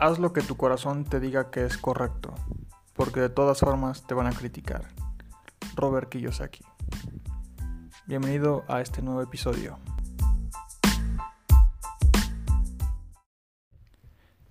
[0.00, 2.32] Haz lo que tu corazón te diga que es correcto,
[2.94, 4.84] porque de todas formas te van a criticar.
[5.74, 6.64] Robert Kiyosaki.
[8.06, 9.80] Bienvenido a este nuevo episodio.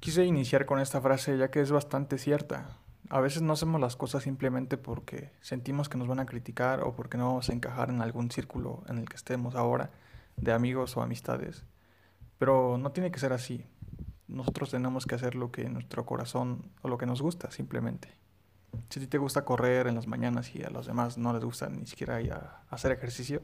[0.01, 2.67] Quise iniciar con esta frase ya que es bastante cierta.
[3.09, 6.93] A veces no hacemos las cosas simplemente porque sentimos que nos van a criticar o
[6.93, 9.91] porque no vamos a encajar en algún círculo en el que estemos ahora,
[10.35, 11.63] de amigos o amistades.
[12.37, 13.65] Pero no tiene que ser así.
[14.27, 18.09] Nosotros tenemos que hacer lo que nuestro corazón o lo que nos gusta, simplemente.
[18.89, 21.43] Si a ti te gusta correr en las mañanas y a los demás no les
[21.43, 23.41] gusta ni siquiera ir a hacer ejercicio,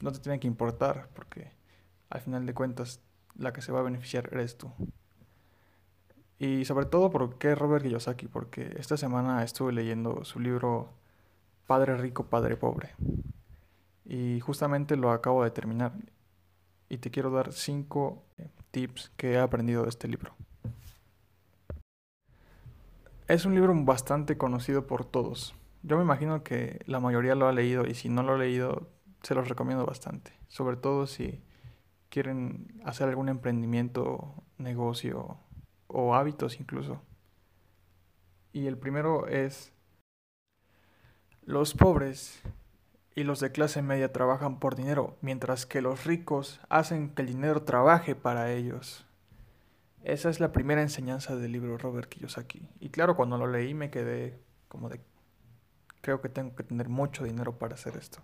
[0.00, 1.52] no te tiene que importar, porque
[2.10, 3.00] al final de cuentas
[3.36, 4.72] la que se va a beneficiar eres tú.
[6.38, 8.28] Y sobre todo, ¿por qué Robert Kiyosaki?
[8.28, 10.92] Porque esta semana estuve leyendo su libro
[11.66, 12.94] Padre Rico, Padre Pobre.
[14.04, 15.92] Y justamente lo acabo de terminar.
[16.88, 18.24] Y te quiero dar cinco
[18.70, 20.34] tips que he aprendido de este libro.
[23.28, 25.54] Es un libro bastante conocido por todos.
[25.82, 28.88] Yo me imagino que la mayoría lo ha leído y si no lo ha leído,
[29.22, 30.32] se los recomiendo bastante.
[30.48, 31.42] Sobre todo si
[32.08, 35.38] quieren hacer algún emprendimiento, negocio
[35.88, 37.02] o hábitos incluso.
[38.52, 39.72] Y el primero es,
[41.42, 42.40] los pobres
[43.16, 47.28] y los de clase media trabajan por dinero, mientras que los ricos hacen que el
[47.28, 49.06] dinero trabaje para ellos.
[50.04, 52.68] Esa es la primera enseñanza del libro Robert Kiyosaki.
[52.78, 55.00] Y claro, cuando lo leí me quedé como de,
[56.02, 58.18] creo que tengo que tener mucho dinero para hacer esto.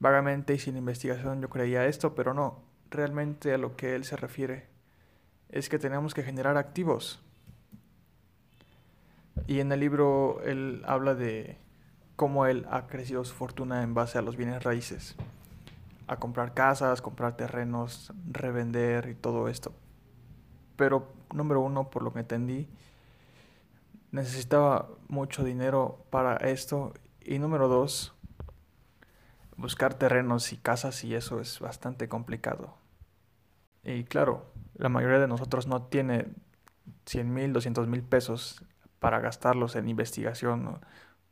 [0.00, 4.16] Vagamente y sin investigación yo creía esto, pero no, realmente a lo que él se
[4.16, 4.66] refiere
[5.50, 7.22] es que tenemos que generar activos.
[9.46, 11.63] Y en el libro él habla de
[12.16, 15.16] cómo él ha crecido su fortuna en base a los bienes raíces.
[16.06, 19.72] A comprar casas, comprar terrenos, revender y todo esto.
[20.76, 22.68] Pero número uno, por lo que entendí,
[24.10, 26.92] necesitaba mucho dinero para esto.
[27.20, 28.14] Y número dos,
[29.56, 32.74] buscar terrenos y casas y eso es bastante complicado.
[33.82, 34.46] Y claro,
[34.76, 36.26] la mayoría de nosotros no tiene
[37.06, 38.64] 100 mil, 200 mil pesos
[38.98, 40.80] para gastarlos en investigación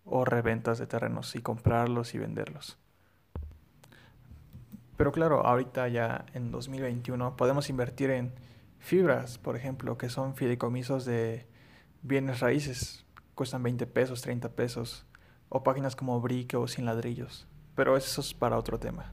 [0.04, 2.78] o, reventas de terrenos y comprarlos y venderlos.
[4.96, 8.32] Pero claro, ahorita ya en 2021 podemos invertir en
[8.78, 11.46] fibras, por ejemplo, que son fideicomisos de
[12.02, 13.04] bienes raíces.
[13.34, 15.06] Cuestan 20 pesos, 30 pesos.
[15.48, 17.46] O páginas como Brick o Sin Ladrillos.
[17.74, 19.12] Pero eso es para otro tema.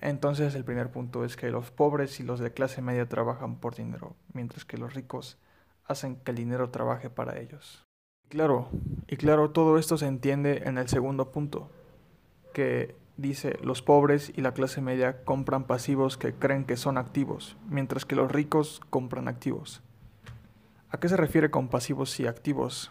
[0.00, 3.74] Entonces el primer punto es que los pobres y los de clase media trabajan por
[3.74, 5.38] dinero, mientras que los ricos
[5.86, 7.83] hacen que el dinero trabaje para ellos.
[8.28, 8.68] Claro,
[9.06, 11.70] y claro, todo esto se entiende en el segundo punto,
[12.52, 17.56] que dice los pobres y la clase media compran pasivos que creen que son activos,
[17.68, 19.82] mientras que los ricos compran activos.
[20.90, 22.90] ¿A qué se refiere con pasivos y activos?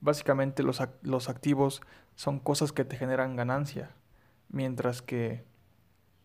[0.00, 1.82] Básicamente los, los activos
[2.14, 3.90] son cosas que te generan ganancia,
[4.48, 5.44] mientras que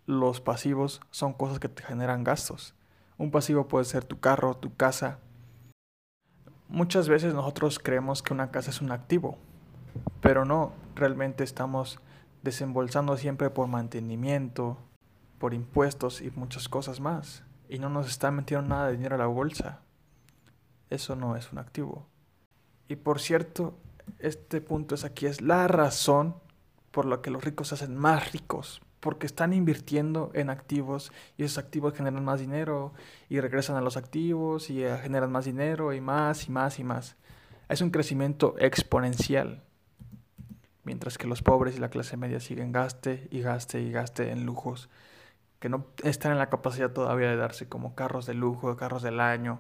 [0.06, 2.74] los pasivos son cosas que te generan gastos.
[3.18, 5.20] Un pasivo puede ser tu carro, tu casa.
[6.70, 9.40] Muchas veces nosotros creemos que una casa es un activo,
[10.22, 12.00] pero no, realmente estamos
[12.44, 14.78] desembolsando siempre por mantenimiento,
[15.40, 17.44] por impuestos y muchas cosas más.
[17.70, 19.82] Y no nos está metiendo nada de dinero a la bolsa.
[20.92, 22.08] Eso no es un activo.
[22.88, 23.76] Y por cierto,
[24.20, 26.36] este punto es aquí, es la razón
[26.92, 31.44] por la que los ricos se hacen más ricos, porque están invirtiendo en activos y
[31.44, 32.94] esos activos generan más dinero
[33.30, 36.84] y regresan a los activos y eh, generan más dinero y más y más y
[36.84, 37.16] más.
[37.70, 39.64] Es un crecimiento exponencial.
[40.84, 44.46] Mientras que los pobres y la clase media siguen gaste y gaste y gaste en
[44.46, 44.90] lujos
[45.60, 49.20] que no están en la capacidad todavía de darse como carros de lujo, carros del
[49.20, 49.60] año,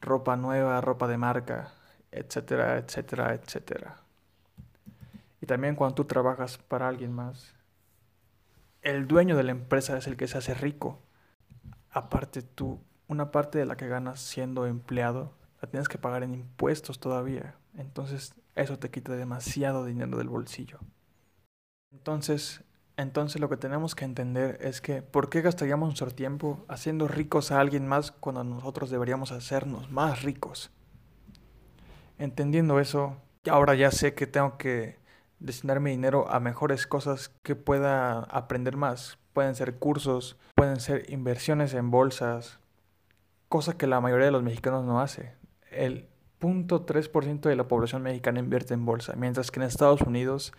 [0.00, 1.72] ropa nueva, ropa de marca,
[2.12, 3.96] etcétera, etcétera, etcétera.
[5.40, 7.54] Y también cuando tú trabajas para alguien más,
[8.84, 11.02] el dueño de la empresa es el que se hace rico.
[11.90, 16.34] Aparte tú, una parte de la que ganas siendo empleado, la tienes que pagar en
[16.34, 17.56] impuestos todavía.
[17.76, 20.78] Entonces eso te quita demasiado dinero del bolsillo.
[21.92, 22.62] Entonces,
[22.96, 27.50] entonces lo que tenemos que entender es que ¿por qué gastaríamos nuestro tiempo haciendo ricos
[27.50, 30.70] a alguien más cuando nosotros deberíamos hacernos más ricos?
[32.18, 33.16] Entendiendo eso,
[33.48, 34.98] ahora ya sé que tengo que
[35.44, 39.18] destinar mi dinero a mejores cosas que pueda aprender más.
[39.32, 42.58] Pueden ser cursos, pueden ser inversiones en bolsas,
[43.48, 45.34] cosa que la mayoría de los mexicanos no hace.
[45.70, 46.08] El
[46.40, 50.52] 0.3% de la población mexicana invierte en bolsa, mientras que en Estados Unidos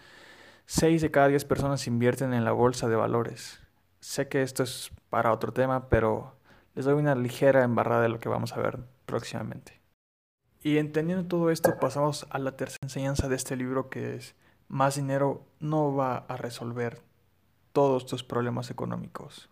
[0.68, 3.60] 6 de cada 10 personas invierten en la bolsa de valores.
[4.00, 6.36] Sé que esto es para otro tema, pero
[6.74, 9.80] les doy una ligera embarrada de lo que vamos a ver próximamente.
[10.62, 14.36] Y entendiendo todo esto, pasamos a la tercera enseñanza de este libro que es
[14.68, 17.02] más dinero no va a resolver
[17.74, 19.50] todos tus problemas económicos.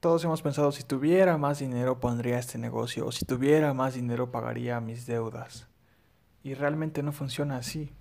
[0.00, 4.30] Todos hemos pensado, si tuviera más dinero pondría este negocio, o si tuviera más dinero
[4.30, 5.68] pagaría mis deudas.
[6.42, 7.92] Y realmente no funciona así.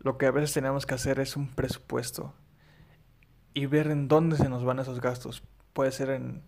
[0.00, 2.34] Lo que a veces tenemos que hacer es un presupuesto
[3.54, 5.42] y ver en dónde se nos van esos gastos.
[5.72, 6.42] Puede ser en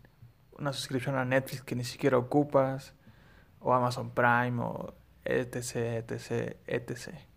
[0.59, 2.95] una suscripción a Netflix que ni siquiera ocupas,
[3.61, 4.95] o Amazon Prime, o
[5.25, 7.28] etc, etc, etc.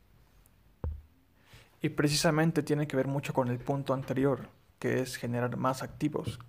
[1.82, 4.50] Y precisamente tiene que ver mucho con el punto anterior,
[4.80, 6.40] que es generar más activos.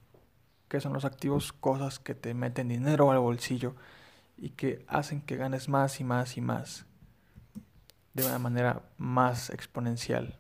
[0.69, 1.53] ¿Qué son los activos?
[1.53, 3.75] Cosas que te meten dinero al bolsillo
[4.37, 6.87] y que hacen que ganes más y más y más
[8.15, 10.39] de una manera más exponencial.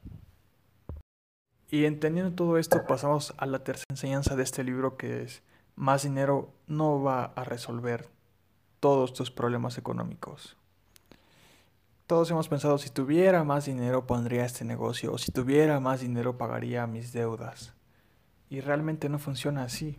[1.70, 5.42] Y entendiendo todo esto, pasamos a la tercera enseñanza de este libro que es
[5.74, 8.08] más dinero no va a resolver
[8.78, 10.56] todos tus problemas económicos.
[12.12, 16.36] Todos hemos pensado, si tuviera más dinero pondría este negocio, o si tuviera más dinero
[16.36, 17.72] pagaría mis deudas.
[18.50, 19.98] Y realmente no funciona así.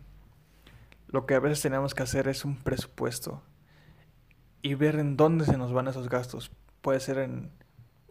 [1.08, 3.42] Lo que a veces tenemos que hacer es un presupuesto
[4.62, 6.52] y ver en dónde se nos van esos gastos.
[6.82, 7.50] Puede ser en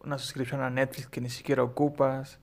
[0.03, 2.39] una suscripción a Netflix que ni siquiera ocupas,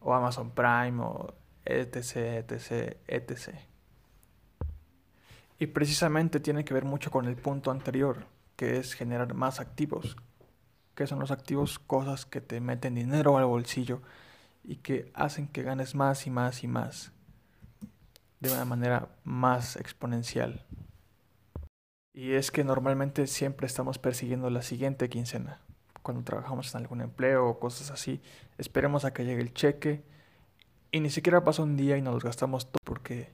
[0.00, 1.32] o Amazon Prime, o
[1.64, 3.54] etc, etc, etc.
[5.60, 10.16] Y precisamente tiene que ver mucho con el punto anterior, que es generar más activos.
[10.98, 11.78] ¿Qué son los activos?
[11.78, 14.02] Cosas que te meten dinero al bolsillo
[14.64, 17.12] y que hacen que ganes más y más y más
[18.40, 20.66] de una manera más exponencial.
[22.12, 25.60] Y es que normalmente siempre estamos persiguiendo la siguiente quincena.
[26.02, 28.20] Cuando trabajamos en algún empleo o cosas así,
[28.56, 30.02] esperemos a que llegue el cheque
[30.90, 33.30] y ni siquiera pasa un día y nos los gastamos todo porque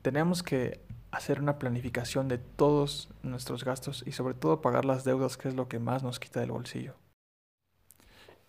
[0.00, 0.80] tenemos que
[1.16, 5.54] hacer una planificación de todos nuestros gastos y sobre todo pagar las deudas, que es
[5.54, 6.94] lo que más nos quita del bolsillo.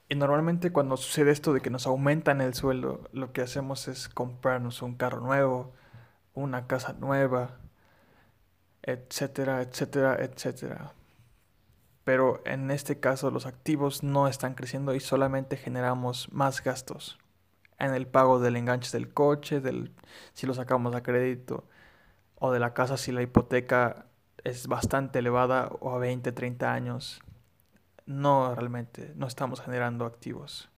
[0.10, 4.08] Y normalmente cuando sucede esto de que nos aumentan el sueldo, lo que hacemos es
[4.08, 5.74] comprarnos un carro nuevo,
[6.34, 7.58] una casa nueva,
[8.84, 10.94] etcétera, etcétera, etcétera.
[12.04, 17.18] Pero en este caso los activos no están creciendo y solamente generamos más gastos
[17.80, 19.94] en el pago del enganche del coche, del,
[20.34, 21.66] si lo sacamos a crédito,
[22.40, 24.06] o de la casa si la hipoteca
[24.44, 27.22] es bastante elevada o a 20, 30 años.
[28.06, 30.70] No, realmente, no estamos generando activos.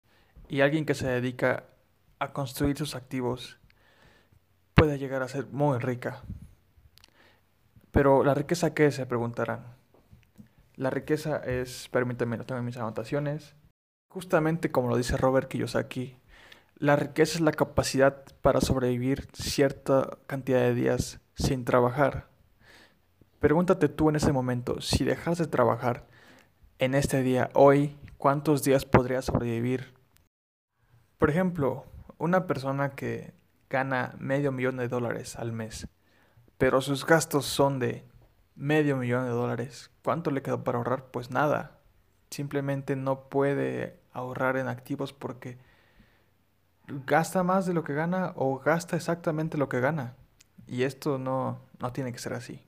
[0.48, 1.66] Y alguien que se dedica
[2.18, 3.60] a construir sus activos
[4.74, 6.24] puede llegar a ser muy rica.
[7.92, 9.76] Pero la riqueza qué se preguntarán.
[10.76, 13.56] La riqueza es, permítanme, no tengo mis anotaciones.
[14.10, 16.18] Justamente como lo dice Robert Kiyosaki,
[16.80, 22.30] la riqueza es la capacidad para sobrevivir cierta cantidad de días sin trabajar.
[23.40, 26.08] Pregúntate tú en ese momento, si dejas de trabajar
[26.80, 29.94] en este día, hoy, ¿cuántos días podrías sobrevivir?
[31.18, 31.86] Por ejemplo,
[32.18, 33.34] una persona que
[33.70, 35.90] gana medio millón de dólares al mes,
[36.58, 38.06] pero sus gastos son de
[38.56, 41.12] medio millón de dólares, ¿cuánto le quedó para ahorrar?
[41.12, 41.80] Pues nada.
[42.30, 45.58] Simplemente no puede ahorrar en activos porque
[47.06, 50.16] gasta más de lo que gana o gasta exactamente lo que gana.
[50.68, 52.62] Y esto no, no tiene que ser así.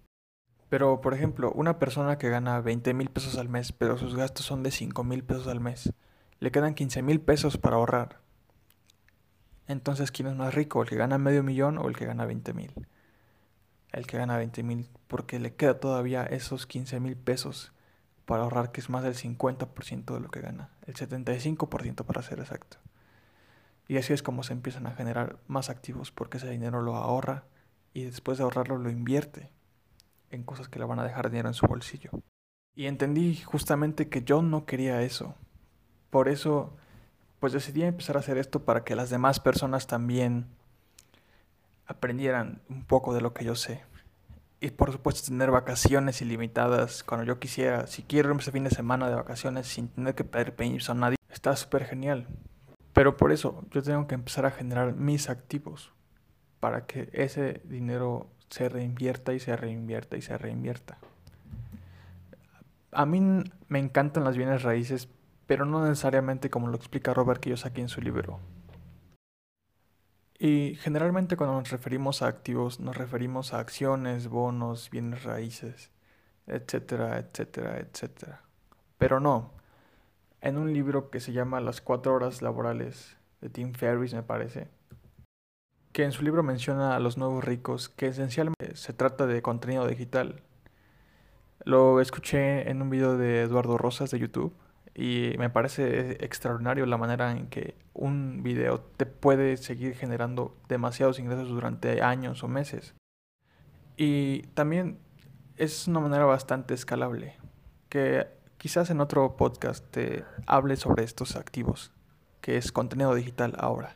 [0.69, 4.45] Pero, por ejemplo, una persona que gana 20 mil pesos al mes, pero sus gastos
[4.45, 5.91] son de 5 mil pesos al mes,
[6.39, 8.21] le quedan 15 mil pesos para ahorrar.
[9.67, 10.81] Entonces, ¿quién es más rico?
[10.81, 12.73] ¿El que gana medio millón o el que gana 20 mil?
[13.91, 17.73] El que gana 20 mil, porque le queda todavía esos 15 mil pesos
[18.25, 22.39] para ahorrar, que es más del 50% de lo que gana, el 75% para ser
[22.39, 22.77] exacto.
[23.91, 27.43] Y así es como se empiezan a generar más activos porque ese dinero lo ahorra
[27.93, 29.49] y después de ahorrarlo lo invierte
[30.29, 32.09] en cosas que le van a dejar dinero en su bolsillo.
[32.73, 35.35] Y entendí justamente que yo no quería eso.
[36.09, 36.77] Por eso,
[37.41, 40.45] pues decidí empezar a hacer esto para que las demás personas también
[41.85, 43.83] aprendieran un poco de lo que yo sé.
[44.61, 47.87] Y por supuesto tener vacaciones ilimitadas cuando yo quisiera.
[47.87, 50.95] Si quiero irme ese fin de semana de vacaciones sin tener que pedir permiso a
[50.95, 52.25] nadie, está súper genial.
[52.93, 55.91] Pero por eso yo tengo que empezar a generar mis activos
[56.59, 60.97] para que ese dinero se reinvierta y se reinvierta y se reinvierta.
[62.91, 63.21] A mí
[63.69, 65.07] me encantan las bienes raíces,
[65.47, 68.39] pero no necesariamente como lo explica Robert Kiyosaki en su libro.
[70.37, 75.91] Y generalmente cuando nos referimos a activos nos referimos a acciones, bonos, bienes raíces,
[76.47, 78.41] etcétera, etcétera, etcétera.
[78.97, 79.51] Pero no,
[80.41, 84.67] en un libro que se llama Las cuatro horas laborales de Tim Ferriss, me parece,
[85.93, 89.87] que en su libro menciona a los nuevos ricos, que esencialmente se trata de contenido
[89.87, 90.41] digital.
[91.63, 94.53] Lo escuché en un video de Eduardo Rosas de YouTube
[94.95, 101.19] y me parece extraordinario la manera en que un video te puede seguir generando demasiados
[101.19, 102.95] ingresos durante años o meses.
[103.95, 104.97] Y también
[105.57, 107.37] es una manera bastante escalable,
[107.89, 108.27] que
[108.61, 111.91] quizás en otro podcast te hable sobre estos activos,
[112.41, 113.95] que es contenido digital ahora.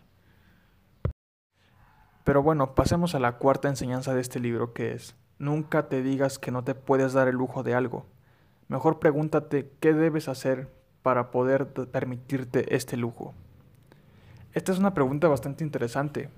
[2.24, 6.39] Pero bueno, pasemos a la cuarta enseñanza de este libro, que es Nunca te digas
[6.39, 8.07] que no te puedes dar el lujo de algo.
[8.67, 13.36] Mejor pregúntate qué debes hacer para poder permitirte este lujo.
[14.53, 16.31] Esta es una pregunta bastante interesante,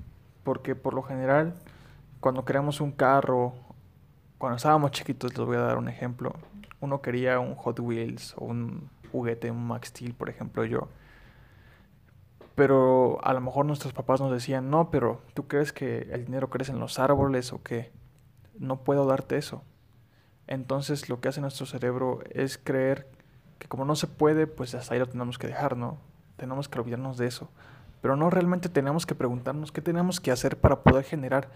[0.44, 1.54] porque por lo general,
[2.20, 3.54] cuando queremos un carro,
[4.38, 6.36] cuando estábamos chiquitos, les voy a dar un ejemplo,
[6.80, 10.90] uno quería un Hot Wheels o un juguete, un Max Steel, por ejemplo, yo.
[12.56, 16.50] Pero a lo mejor nuestros papás nos decían, no, pero ¿tú crees que el dinero
[16.50, 17.92] crece en los árboles o qué?
[18.60, 19.64] no puedo darte eso.
[20.48, 23.08] Entonces lo que hace nuestro cerebro es creer
[23.60, 25.98] que como no se puede, pues hasta ahí lo tenemos que dejar, ¿no?
[26.38, 27.50] Tenemos que olvidarnos de eso.
[28.02, 31.50] Pero no realmente tenemos que preguntarnos qué tenemos que hacer para poder generar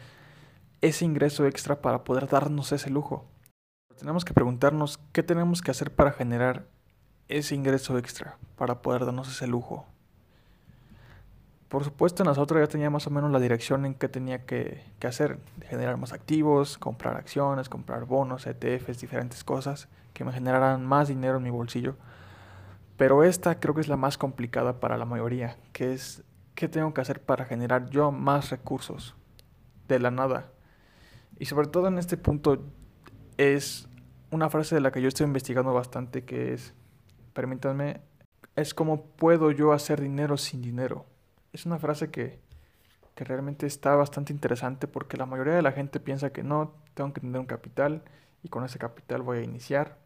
[0.82, 3.25] ese ingreso extra para poder darnos ese lujo.
[4.01, 6.65] Tenemos que preguntarnos qué tenemos que hacer para generar
[7.27, 9.86] ese ingreso extra, para poder darnos ese lujo.
[11.67, 15.38] Por supuesto, nosotros ya tenía más o menos la dirección en qué tenía que, hacer,
[15.70, 21.38] generar más activos, comprar acciones, comprar bonos, ETFs, diferentes cosas que me generaran más dinero
[21.38, 21.96] en mi bolsillo.
[22.98, 26.24] Pero esta creo que es la más complicada para la mayoría, que es
[26.55, 29.13] qué tengo que hacer para generar yo más recursos
[29.88, 30.50] de la nada.
[31.38, 32.63] Y sobre todo en este punto
[33.38, 33.88] es
[34.32, 36.74] una frase de la que yo estoy investigando bastante que es,
[37.34, 38.02] permítanme,
[38.56, 41.06] es como puedo yo hacer dinero sin dinero
[41.54, 42.40] es una frase que,
[43.16, 47.14] que realmente está bastante interesante porque la mayoría de la gente piensa que no, tengo
[47.14, 48.04] que tener un capital
[48.44, 49.98] y con ese capital voy a iniciar.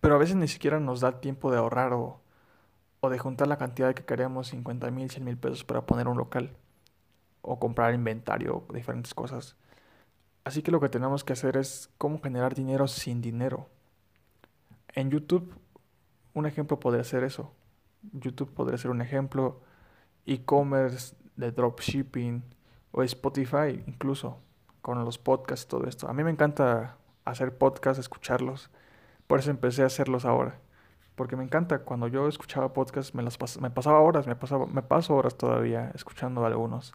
[0.00, 2.20] Pero a veces ni siquiera nos da tiempo de ahorrar o,
[3.00, 6.16] o de juntar la cantidad que queremos, 50 mil, 100 mil pesos para poner un
[6.16, 6.56] local
[7.42, 9.56] o comprar inventario, diferentes cosas.
[10.46, 13.66] Así que lo que tenemos que hacer es cómo generar dinero sin dinero.
[14.94, 15.52] En YouTube,
[16.34, 17.52] un ejemplo podría ser eso.
[18.12, 19.60] YouTube podría ser un ejemplo
[20.24, 22.44] e-commerce, de dropshipping
[22.92, 24.38] o Spotify incluso,
[24.82, 26.08] con los podcasts todo esto.
[26.08, 28.70] A mí me encanta hacer podcasts, escucharlos.
[29.26, 30.60] Por eso empecé a hacerlos ahora.
[31.16, 34.82] Porque me encanta, cuando yo escuchaba podcasts me, las me pasaba horas, me, pasaba, me
[34.82, 36.94] paso horas todavía escuchando algunos.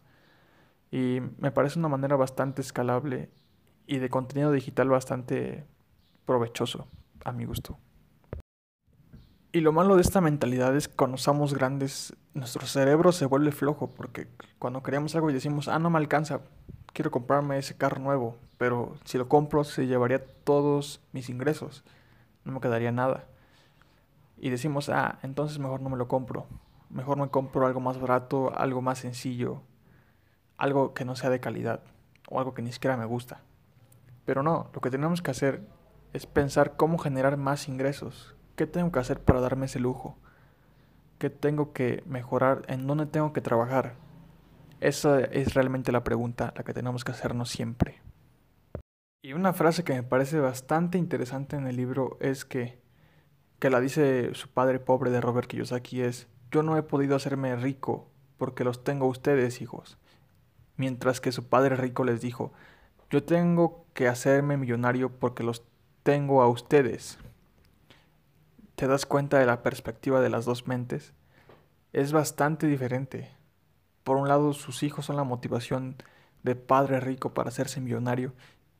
[0.90, 3.28] Y me parece una manera bastante escalable
[3.86, 5.64] y de contenido digital bastante
[6.24, 6.86] provechoso,
[7.24, 7.78] a mi gusto.
[9.54, 13.52] Y lo malo de esta mentalidad es que cuando somos grandes, nuestro cerebro se vuelve
[13.52, 14.26] flojo, porque
[14.58, 16.40] cuando queremos algo y decimos, ah, no me alcanza,
[16.94, 21.84] quiero comprarme ese carro nuevo, pero si lo compro se llevaría todos mis ingresos,
[22.44, 23.26] no me quedaría nada.
[24.38, 26.46] Y decimos, ah, entonces mejor no me lo compro,
[26.88, 29.60] mejor me compro algo más barato, algo más sencillo,
[30.56, 31.80] algo que no sea de calidad,
[32.30, 33.42] o algo que ni siquiera me gusta.
[34.24, 35.66] Pero no, lo que tenemos que hacer
[36.12, 40.18] es pensar cómo generar más ingresos, ¿Qué tengo que hacer para darme ese lujo?
[41.18, 42.62] ¿Qué tengo que mejorar?
[42.68, 43.94] ¿En dónde tengo que trabajar?
[44.80, 48.02] Esa es realmente la pregunta, la que tenemos que hacernos siempre.
[49.22, 52.82] Y una frase que me parece bastante interesante en el libro es que,
[53.58, 57.56] que la dice su padre pobre de Robert Kiyosaki es, yo no he podido hacerme
[57.56, 59.98] rico porque los tengo ustedes, hijos.
[60.76, 62.52] Mientras que su padre rico les dijo,
[63.12, 65.62] yo tengo que hacerme millonario porque los
[66.02, 67.18] tengo a ustedes
[68.82, 71.14] te das cuenta de la perspectiva de las dos mentes,
[71.92, 73.30] es bastante diferente.
[74.02, 75.94] Por un lado, sus hijos son la motivación
[76.42, 78.32] de padre rico para hacerse millonario,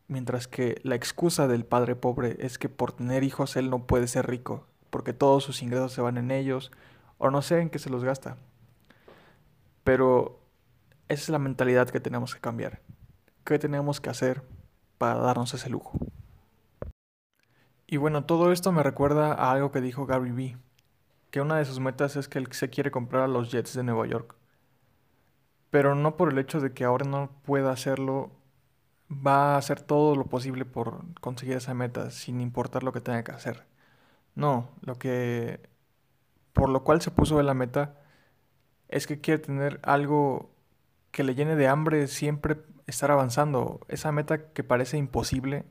[0.08, 4.08] mientras que la excusa del padre pobre es que por tener hijos él no puede
[4.08, 6.72] ser rico, porque todos sus ingresos se van en ellos,
[7.18, 8.38] o no sé en qué se los gasta.
[9.84, 10.40] Pero
[11.06, 12.80] esa es la mentalidad que tenemos que cambiar.
[13.44, 14.42] ¿Qué tenemos que hacer
[14.98, 15.98] para darnos ese lujo?
[17.86, 20.56] Y bueno, todo esto me recuerda a algo que dijo Gary Vee,
[21.30, 23.82] que una de sus metas es que él se quiere comprar a los Jets de
[23.82, 24.36] Nueva York.
[25.70, 28.30] Pero no por el hecho de que ahora no pueda hacerlo,
[29.10, 33.24] va a hacer todo lo posible por conseguir esa meta, sin importar lo que tenga
[33.24, 33.64] que hacer.
[34.34, 35.60] No, lo que
[36.52, 37.98] por lo cual se puso de la meta
[38.88, 40.50] es que quiere tener algo
[41.12, 42.56] que le llene de hambre siempre
[42.88, 43.80] estar avanzando.
[43.86, 45.64] Esa meta que parece imposible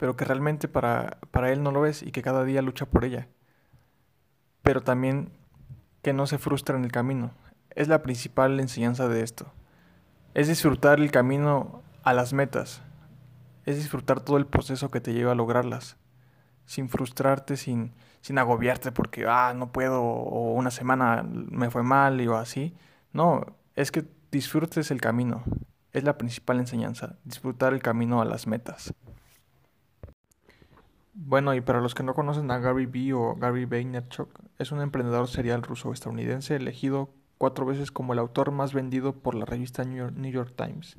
[0.00, 3.04] pero que realmente para, para él no lo es y que cada día lucha por
[3.04, 3.28] ella.
[4.62, 5.30] Pero también
[6.00, 7.32] que no se frustra en el camino.
[7.74, 9.52] Es la principal enseñanza de esto.
[10.32, 12.80] Es disfrutar el camino a las metas.
[13.66, 15.98] Es disfrutar todo el proceso que te lleva a lograrlas.
[16.64, 22.26] sin frustrarte, sin, sin agobiarte porque, ah, no puedo, o una semana me fue mal
[22.26, 22.74] o así.
[23.12, 23.44] No,
[23.76, 25.42] es que disfrutes el camino.
[25.92, 28.94] Es la principal enseñanza, disfrutar el camino a las metas.
[31.14, 34.80] Bueno, y para los que no conocen a Gary Vee o Gary Vaynerchuk, es un
[34.80, 40.32] emprendedor serial ruso-estadounidense elegido cuatro veces como el autor más vendido por la revista New
[40.32, 40.96] York Times,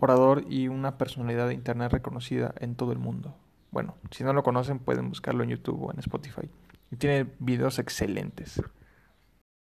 [0.00, 3.34] orador y una personalidad de Internet reconocida en todo el mundo.
[3.70, 6.50] Bueno, si no lo conocen pueden buscarlo en YouTube o en Spotify.
[6.90, 8.62] Y tiene videos excelentes.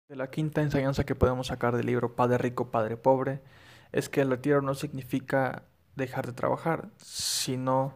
[0.08, 3.42] De la quinta enseñanza que podemos sacar del libro Padre Rico, Padre Pobre
[3.92, 5.64] es que el retiro no significa
[5.96, 7.96] dejar de trabajar, sino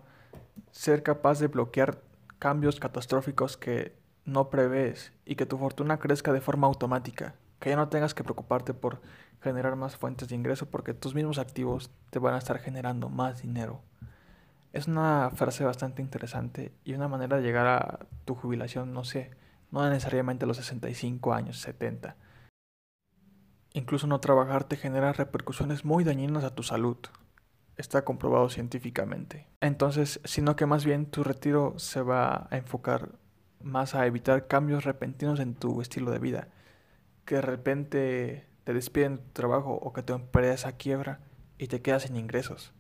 [0.71, 2.01] ser capaz de bloquear
[2.39, 7.75] cambios catastróficos que no prevés y que tu fortuna crezca de forma automática, que ya
[7.75, 9.01] no tengas que preocuparte por
[9.43, 13.43] generar más fuentes de ingreso porque tus mismos activos te van a estar generando más
[13.43, 13.83] dinero.
[14.73, 19.29] Es una frase bastante interesante y una manera de llegar a tu jubilación, no sé,
[19.71, 22.15] no necesariamente a los 65 años, 70.
[23.73, 26.97] Incluso no trabajar te genera repercusiones muy dañinas a tu salud.
[27.77, 29.47] Está comprobado científicamente.
[29.61, 33.11] Entonces, sino que más bien tu retiro se va a enfocar
[33.61, 36.47] más a evitar cambios repentinos en tu estilo de vida.
[37.25, 41.19] Que de repente te despiden de tu trabajo o que tu empresa quiebra
[41.57, 42.73] y te quedas sin ingresos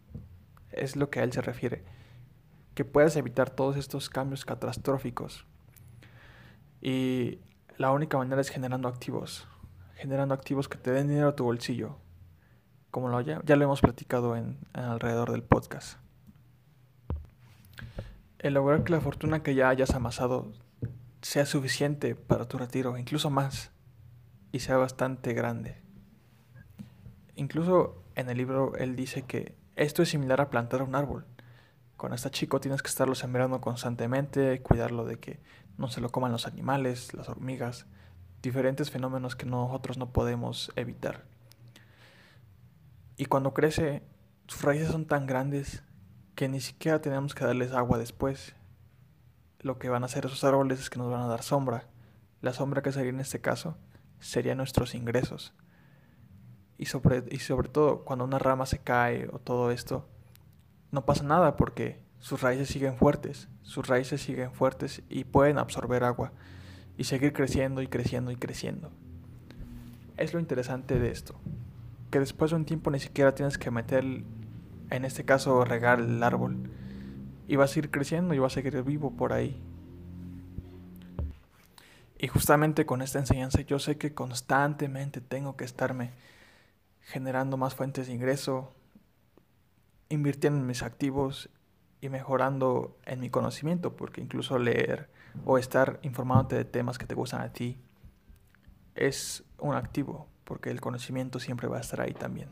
[0.71, 1.83] es lo que a él se refiere.
[2.73, 5.45] Que puedas evitar todos estos cambios catastróficos.
[6.81, 7.39] Y
[7.77, 9.47] la única manera es generando activos.
[9.95, 11.97] Generando activos que te den dinero a tu bolsillo.
[12.91, 15.99] Como lo ya, ya lo hemos platicado en, alrededor del podcast.
[18.39, 20.51] El lograr que la fortuna que ya hayas amasado
[21.21, 23.71] sea suficiente para tu retiro, incluso más,
[24.51, 25.77] y sea bastante grande.
[27.35, 31.25] Incluso en el libro él dice que esto es similar a plantar un árbol.
[31.97, 35.39] Cuando está chico tienes que estarlo sembrando constantemente, cuidarlo de que
[35.79, 37.85] no se lo coman los animales, las hormigas,
[38.41, 41.23] diferentes fenómenos que nosotros no podemos evitar.
[43.15, 44.03] Y cuando crece,
[44.47, 45.83] sus raíces son tan grandes
[46.35, 48.55] que ni siquiera tenemos que darles agua después.
[49.59, 51.87] Lo que van a hacer esos árboles es que nos van a dar sombra.
[52.41, 53.77] La sombra que sería en este caso
[54.19, 55.53] serían nuestros ingresos.
[56.77, 60.09] Y sobre, y sobre todo cuando una rama se cae o todo esto,
[60.91, 66.03] no pasa nada porque sus raíces siguen fuertes, sus raíces siguen fuertes y pueden absorber
[66.03, 66.31] agua
[66.97, 68.91] y seguir creciendo y creciendo y creciendo.
[70.17, 71.39] Es lo interesante de esto,
[72.11, 76.21] que después de un tiempo ni siquiera tienes que meter, en este caso, regar el
[76.21, 76.69] árbol.
[77.47, 79.61] Y vas a ir creciendo y vas a seguir vivo por ahí.
[82.19, 86.11] Y justamente con esta enseñanza yo sé que constantemente tengo que estarme
[87.01, 88.73] generando más fuentes de ingreso,
[90.09, 91.49] invirtiendo en mis activos
[92.01, 95.09] y mejorando en mi conocimiento, porque incluso leer
[95.45, 97.79] o estar informándote de temas que te gustan a ti
[98.95, 102.49] es un activo, porque el conocimiento siempre va a estar ahí también.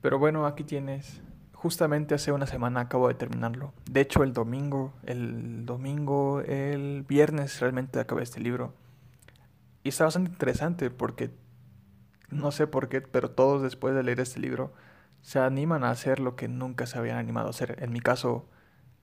[0.00, 1.20] Pero bueno, aquí tienes.
[1.52, 3.72] Justamente hace una semana acabo de terminarlo.
[3.90, 8.74] De hecho, el domingo, el domingo, el viernes realmente acabé este libro.
[9.82, 11.30] Y está bastante interesante porque
[12.30, 14.72] no sé por qué, pero todos después de leer este libro
[15.26, 17.82] se animan a hacer lo que nunca se habían animado a hacer.
[17.82, 18.48] En mi caso,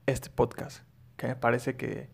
[0.05, 0.85] este podcast,
[1.17, 2.11] que me parece que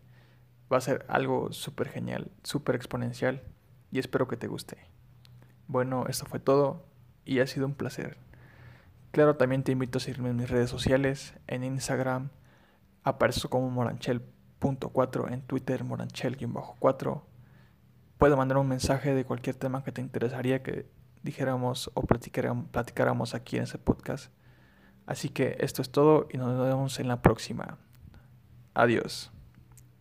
[0.70, 3.44] va a ser algo súper genial, súper exponencial
[3.92, 4.78] y espero que te guste.
[5.68, 6.88] Bueno, esto fue todo
[7.24, 8.18] y ha sido un placer.
[9.12, 12.30] Claro, también te invito a seguirme en mis redes sociales, en Instagram,
[13.04, 17.22] aparezco como moranchel.4, en Twitter moranchel-4.
[18.18, 20.90] Puedo mandar un mensaje de cualquier tema que te interesaría que
[21.22, 24.32] dijéramos o platicáramos aquí en ese podcast.
[25.06, 27.78] Así que esto es todo y nos vemos en la próxima.
[28.74, 29.32] Adiós.